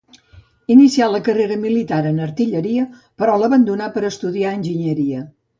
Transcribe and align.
Inicià 0.75 1.09
la 1.15 1.19
carrera 1.27 1.57
militar 1.67 1.99
en 2.13 2.17
l'Artilleria, 2.21 2.89
però 3.23 3.37
l'abandonà 3.45 3.93
per 3.99 4.05
a 4.07 4.11
estudiar 4.15 4.59
enginyeria. 4.63 5.25